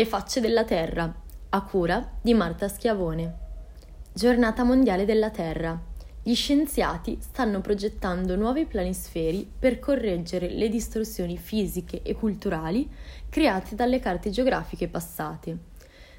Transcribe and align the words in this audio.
Le 0.00 0.06
facce 0.06 0.40
della 0.40 0.64
Terra, 0.64 1.14
a 1.50 1.62
cura 1.62 2.12
di 2.22 2.32
Marta 2.32 2.68
Schiavone. 2.68 3.34
Giornata 4.14 4.64
mondiale 4.64 5.04
della 5.04 5.28
Terra. 5.28 5.78
Gli 6.22 6.34
scienziati 6.34 7.18
stanno 7.20 7.60
progettando 7.60 8.34
nuovi 8.34 8.64
planisferi 8.64 9.46
per 9.58 9.78
correggere 9.78 10.48
le 10.48 10.70
distorsioni 10.70 11.36
fisiche 11.36 12.00
e 12.00 12.14
culturali 12.14 12.90
create 13.28 13.74
dalle 13.74 14.00
carte 14.00 14.30
geografiche 14.30 14.88
passate. 14.88 15.58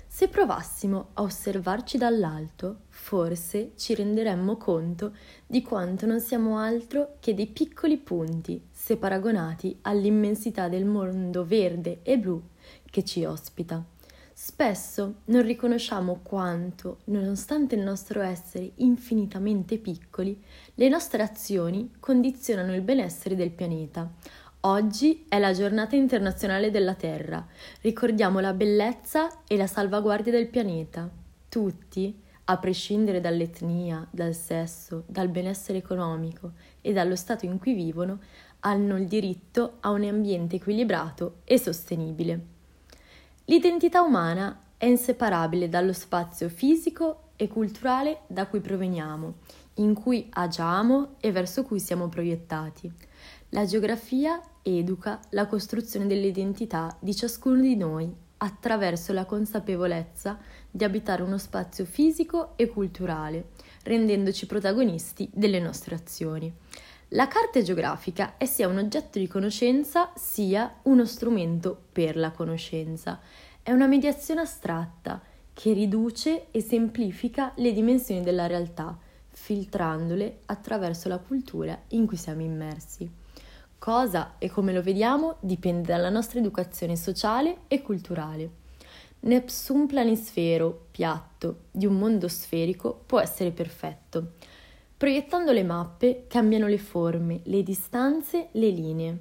Se 0.05 0.27
provassimo 0.27 1.07
a 1.13 1.23
osservarci 1.23 1.98
dall'alto, 1.98 2.82
forse 2.89 3.71
ci 3.77 3.95
renderemmo 3.95 4.57
conto 4.57 5.16
di 5.48 5.63
quanto 5.63 6.05
non 6.05 6.20
siamo 6.20 6.59
altro 6.59 7.16
che 7.20 7.34
dei 7.34 7.48
piccoli 7.48 7.98
punti 7.98 8.64
se 8.71 8.98
paragonati 8.98 9.79
all'immensità 9.82 10.68
del 10.68 10.86
mondo 10.86 11.43
verde 11.43 12.02
e 12.04 12.20
blu 12.20 12.50
che 12.89 13.04
ci 13.04 13.25
ospita. 13.25 13.83
Spesso 14.33 15.15
non 15.25 15.43
riconosciamo 15.43 16.21
quanto, 16.24 17.00
nonostante 17.06 17.75
il 17.75 17.82
nostro 17.82 18.21
essere 18.21 18.71
infinitamente 18.78 19.78
piccoli, 19.78 20.42
le 20.75 20.89
nostre 20.89 21.21
azioni 21.21 21.92
condizionano 22.00 22.74
il 22.74 22.82
benessere 22.82 23.36
del 23.36 23.51
pianeta. 23.51 24.11
Oggi 24.61 25.25
è 25.28 25.37
la 25.37 25.54
giornata 25.54 25.96
internazionale 25.96 26.71
della 26.71 26.96
Terra. 26.96 27.46
Ricordiamo 27.82 28.39
la 28.39 28.54
bellezza 28.54 29.43
e 29.48 29.57
la 29.57 29.68
salvaguardia 29.68 30.32
del 30.32 30.48
pianeta. 30.48 31.09
Tutti, 31.50 32.20
a 32.45 32.58
prescindere 32.58 33.22
dall'etnia, 33.22 34.08
dal 34.12 34.34
sesso, 34.34 35.03
dal 35.08 35.30
benessere 35.30 35.78
economico 35.78 36.53
e 36.81 36.94
dallo 36.94 37.16
stato 37.16 37.45
in 37.45 37.59
cui 37.59 37.73
vivono, 37.73 38.20
hanno 38.61 38.97
il 38.97 39.08
diritto 39.08 39.78
a 39.81 39.92
un 39.92 40.03
ambiente 40.03 40.56
equilibrato 40.56 41.42
e 41.44 41.58
sostenibile. 41.59 42.45
L'identità 43.45 44.02
umana 44.02 44.59
è 44.78 44.86
inseparabile 44.86 45.70
dallo 45.70 45.94
spazio 45.94 46.50
fisico 46.50 47.30
e 47.36 47.48
culturale 47.48 48.22
da 48.28 48.48
cui 48.48 48.62
proveniamo, 48.62 49.34
in 49.76 49.94
cui 49.94 50.28
agiamo 50.32 51.16
e 51.20 51.32
verso 51.32 51.64
cui 51.64 51.80
siamo 51.80 52.08
proiettati. 52.08 52.92
La 53.50 53.66
geografia 53.66 54.42
educa 54.62 55.20
la 55.30 55.48
costruzione 55.48 56.08
dell'identità 56.08 56.95
di 57.00 57.16
ciascuno 57.16 57.62
di 57.62 57.76
noi 57.76 58.14
attraverso 58.38 59.14
la 59.14 59.26
consapevolezza 59.26 60.38
di 60.70 60.84
abitare 60.84 61.22
uno 61.22 61.38
spazio 61.38 61.86
fisico 61.86 62.54
e 62.56 62.67
culturale, 62.67 63.50
rendendoci 63.84 64.45
protagonisti 64.45 65.30
delle 65.34 65.59
nostre 65.59 65.95
azioni. 65.95 66.52
La 67.14 67.28
carta 67.28 67.62
geografica 67.62 68.38
è 68.38 68.45
sia 68.45 68.70
un 68.70 68.78
oggetto 68.78 69.20
di 69.20 69.28
conoscenza 69.28 70.12
sia 70.16 70.76
uno 70.84 71.06
strumento 71.06 71.78
per 71.92 72.16
la 72.16 72.31
conoscenza. 72.31 73.20
È 73.62 73.73
una 73.73 73.86
mediazione 73.86 74.40
astratta 74.40 75.22
che 75.52 75.73
riduce 75.73 76.45
e 76.52 76.62
semplifica 76.62 77.52
le 77.58 77.73
dimensioni 77.73 78.22
della 78.22 78.48
realtà, 78.48 78.98
filtrandole 79.28 80.39
attraverso 80.45 81.09
la 81.09 81.17
cultura 81.17 81.78
in 81.89 82.06
cui 82.06 82.16
siamo 82.16 82.44
immersi. 82.44 83.12
Cosa 83.78 84.36
e 84.38 84.50
come 84.50 84.72
lo 84.72 84.82
vediamo 84.82 85.36
dipende 85.42 85.92
dalla 85.92 86.09
nostra 86.09 86.39
educazione 86.39 86.95
sociale 86.95 87.64
e 87.67 87.82
culturale. 87.82 88.50
Nessun 89.23 89.86
planisfero 89.86 90.86
piatto 90.92 91.64
di 91.72 91.86
un 91.86 91.98
mondo 92.00 92.30
sferico 92.30 93.04
può 93.06 93.20
essere 93.20 93.52
perfetto. 93.52 94.36
Proiettando 95.02 95.52
le 95.52 95.64
mappe 95.64 96.26
cambiano 96.28 96.68
le 96.68 96.78
forme, 96.78 97.40
le 97.46 97.64
distanze, 97.64 98.50
le 98.52 98.70
linee. 98.70 99.18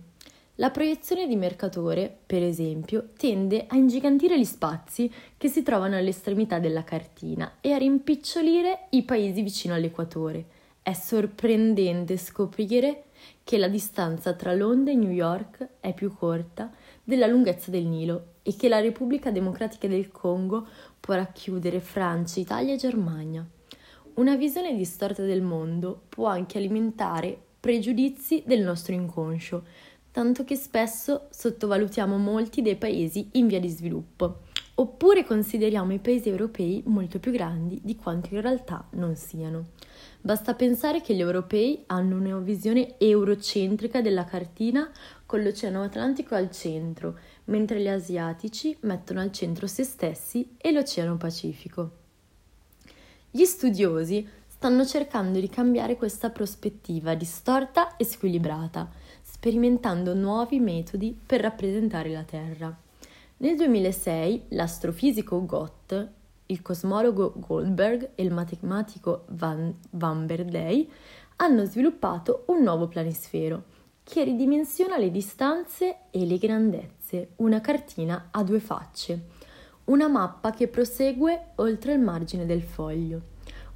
La 0.56 0.68
proiezione 0.68 1.26
di 1.26 1.36
Mercatore, 1.36 2.14
per 2.26 2.42
esempio, 2.42 3.08
tende 3.16 3.64
a 3.66 3.76
ingigantire 3.76 4.38
gli 4.38 4.44
spazi 4.44 5.10
che 5.38 5.48
si 5.48 5.62
trovano 5.62 5.96
all'estremità 5.96 6.58
della 6.58 6.84
cartina 6.84 7.50
e 7.62 7.72
a 7.72 7.78
rimpicciolire 7.78 8.88
i 8.90 9.04
paesi 9.04 9.40
vicino 9.40 9.72
all'equatore. 9.72 10.44
È 10.82 10.92
sorprendente 10.92 12.18
scoprire 12.18 13.04
che 13.42 13.56
la 13.56 13.68
distanza 13.68 14.34
tra 14.34 14.52
Londra 14.52 14.92
e 14.92 14.96
New 14.96 15.10
York 15.10 15.66
è 15.80 15.94
più 15.94 16.14
corta 16.14 16.70
della 17.02 17.26
lunghezza 17.26 17.70
del 17.70 17.86
Nilo 17.86 18.34
e 18.42 18.54
che 18.54 18.68
la 18.68 18.80
Repubblica 18.80 19.30
Democratica 19.30 19.88
del 19.88 20.10
Congo 20.10 20.66
può 21.00 21.14
racchiudere 21.14 21.80
Francia, 21.80 22.38
Italia 22.38 22.74
e 22.74 22.76
Germania. 22.76 23.48
Una 24.20 24.36
visione 24.36 24.76
distorta 24.76 25.22
del 25.22 25.40
mondo 25.40 26.02
può 26.10 26.26
anche 26.26 26.58
alimentare 26.58 27.34
pregiudizi 27.58 28.42
del 28.44 28.60
nostro 28.60 28.92
inconscio, 28.92 29.64
tanto 30.10 30.44
che 30.44 30.56
spesso 30.56 31.28
sottovalutiamo 31.30 32.18
molti 32.18 32.60
dei 32.60 32.76
paesi 32.76 33.30
in 33.32 33.46
via 33.46 33.58
di 33.58 33.70
sviluppo, 33.70 34.40
oppure 34.74 35.24
consideriamo 35.24 35.94
i 35.94 36.00
paesi 36.00 36.28
europei 36.28 36.82
molto 36.84 37.18
più 37.18 37.32
grandi 37.32 37.80
di 37.82 37.96
quanto 37.96 38.34
in 38.34 38.42
realtà 38.42 38.86
non 38.90 39.16
siano. 39.16 39.68
Basta 40.20 40.52
pensare 40.52 41.00
che 41.00 41.14
gli 41.14 41.20
europei 41.20 41.84
hanno 41.86 42.16
una 42.16 42.36
visione 42.40 42.98
eurocentrica 42.98 44.02
della 44.02 44.26
cartina 44.26 44.90
con 45.24 45.42
l'Oceano 45.42 45.82
Atlantico 45.82 46.34
al 46.34 46.50
centro, 46.50 47.18
mentre 47.44 47.80
gli 47.80 47.88
asiatici 47.88 48.76
mettono 48.80 49.20
al 49.20 49.32
centro 49.32 49.66
se 49.66 49.82
stessi 49.82 50.56
e 50.58 50.72
l'Oceano 50.72 51.16
Pacifico. 51.16 51.99
Gli 53.32 53.44
studiosi 53.44 54.26
stanno 54.48 54.84
cercando 54.84 55.38
di 55.38 55.48
cambiare 55.48 55.96
questa 55.96 56.30
prospettiva 56.30 57.14
distorta 57.14 57.96
e 57.96 58.04
squilibrata, 58.04 58.90
sperimentando 59.22 60.14
nuovi 60.14 60.58
metodi 60.58 61.16
per 61.26 61.40
rappresentare 61.40 62.10
la 62.10 62.24
Terra. 62.24 62.76
Nel 63.36 63.54
2006 63.54 64.46
l'astrofisico 64.48 65.46
Gott, 65.46 65.94
il 66.46 66.60
cosmologo 66.60 67.32
Goldberg 67.36 68.10
e 68.16 68.22
il 68.24 68.32
matematico 68.32 69.26
Van, 69.28 69.72
Van 69.90 70.26
Berdey 70.26 70.90
hanno 71.36 71.64
sviluppato 71.66 72.42
un 72.48 72.62
nuovo 72.64 72.88
planisfero 72.88 73.62
che 74.02 74.24
ridimensiona 74.24 74.98
le 74.98 75.12
distanze 75.12 75.98
e 76.10 76.26
le 76.26 76.36
grandezze, 76.36 77.28
una 77.36 77.60
cartina 77.60 78.26
a 78.32 78.42
due 78.42 78.58
facce 78.58 79.38
una 79.84 80.08
mappa 80.08 80.52
che 80.52 80.68
prosegue 80.68 81.52
oltre 81.56 81.92
il 81.92 82.00
margine 82.00 82.46
del 82.46 82.62
foglio. 82.62 83.20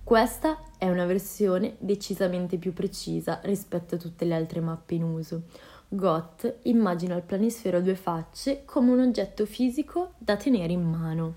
Questa 0.04 0.59
è 0.76 0.91
una 0.91 1.06
versione 1.06 1.76
decisamente 1.78 2.59
più 2.59 2.72
precisa 2.72 3.41
rispetto 3.44 3.94
a 3.94 3.98
tutte 3.98 4.25
le 4.25 4.34
altre 4.34 4.60
mappe 4.60 4.94
in 4.94 5.03
uso. 5.03 5.43
Gott 5.88 6.47
immagina 6.62 7.16
il 7.16 7.22
planisfero 7.22 7.78
a 7.78 7.81
due 7.81 7.94
facce 7.94 8.62
come 8.64 8.93
un 8.93 9.00
oggetto 9.00 9.47
fisico 9.47 10.12
da 10.19 10.37
tenere 10.37 10.72
in 10.72 10.82
mano. 10.82 11.34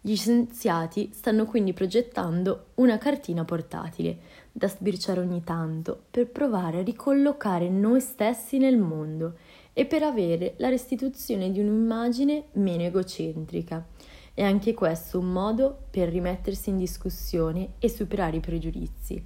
Gli 0.00 0.16
scienziati 0.16 1.10
stanno 1.12 1.46
quindi 1.46 1.72
progettando 1.72 2.66
una 2.74 2.96
cartina 2.96 3.44
portatile 3.44 4.18
da 4.52 4.68
sbirciare 4.68 5.20
ogni 5.20 5.42
tanto 5.42 6.04
per 6.10 6.28
provare 6.28 6.78
a 6.78 6.82
ricollocare 6.82 7.68
noi 7.68 8.00
stessi 8.00 8.58
nel 8.58 8.78
mondo 8.78 9.34
e 9.78 9.84
per 9.84 10.02
avere 10.02 10.54
la 10.56 10.70
restituzione 10.70 11.50
di 11.50 11.60
un'immagine 11.60 12.44
meno 12.52 12.84
egocentrica. 12.84 13.86
È 14.32 14.42
anche 14.42 14.72
questo 14.72 15.18
un 15.18 15.30
modo 15.30 15.80
per 15.90 16.08
rimettersi 16.08 16.70
in 16.70 16.78
discussione 16.78 17.74
e 17.78 17.90
superare 17.90 18.38
i 18.38 18.40
pregiudizi, 18.40 19.22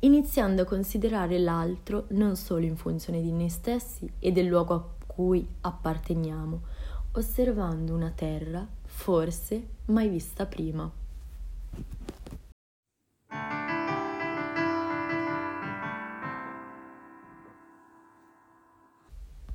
iniziando 0.00 0.62
a 0.62 0.64
considerare 0.64 1.38
l'altro 1.38 2.06
non 2.08 2.34
solo 2.34 2.64
in 2.64 2.76
funzione 2.76 3.22
di 3.22 3.30
noi 3.30 3.48
stessi 3.48 4.10
e 4.18 4.32
del 4.32 4.46
luogo 4.46 4.74
a 4.74 4.84
cui 5.06 5.46
apparteniamo, 5.60 6.60
osservando 7.12 7.94
una 7.94 8.10
terra 8.10 8.66
forse 8.82 9.68
mai 9.84 10.08
vista 10.08 10.46
prima. 10.46 11.01